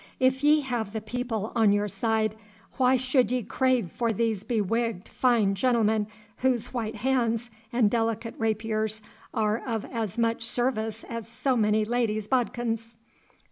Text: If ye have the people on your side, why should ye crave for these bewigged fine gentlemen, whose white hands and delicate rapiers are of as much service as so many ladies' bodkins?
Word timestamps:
If 0.19 0.43
ye 0.43 0.61
have 0.61 0.93
the 0.93 0.99
people 0.99 1.51
on 1.55 1.71
your 1.71 1.87
side, 1.87 2.33
why 2.77 2.97
should 2.97 3.29
ye 3.31 3.43
crave 3.43 3.91
for 3.91 4.11
these 4.11 4.43
bewigged 4.43 5.09
fine 5.09 5.53
gentlemen, 5.53 6.07
whose 6.37 6.73
white 6.73 6.95
hands 6.95 7.51
and 7.71 7.87
delicate 7.87 8.33
rapiers 8.39 9.03
are 9.31 9.59
of 9.63 9.85
as 9.85 10.17
much 10.17 10.41
service 10.41 11.03
as 11.07 11.27
so 11.27 11.55
many 11.55 11.85
ladies' 11.85 12.27
bodkins? 12.27 12.97